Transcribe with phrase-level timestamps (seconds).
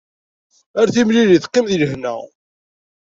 [0.79, 2.15] Ar timlilit, qqim deg lehna.